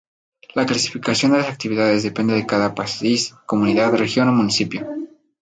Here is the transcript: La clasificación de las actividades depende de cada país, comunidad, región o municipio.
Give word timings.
La 0.55 0.65
clasificación 0.65 1.31
de 1.31 1.37
las 1.37 1.47
actividades 1.47 2.01
depende 2.01 2.33
de 2.33 2.47
cada 2.47 2.73
país, 2.73 3.35
comunidad, 3.45 3.93
región 3.93 4.29
o 4.29 4.31
municipio. 4.31 4.87